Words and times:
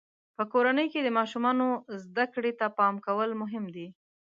په 0.37 0.43
کورنۍ 0.53 0.87
کې 0.93 0.99
د 1.03 1.09
ماشومانو 1.17 1.67
زده 2.03 2.25
کړې 2.33 2.51
ته 2.59 2.65
پام 2.77 2.95
کول 3.05 3.29
مهم 3.41 3.65
دي. 3.75 3.87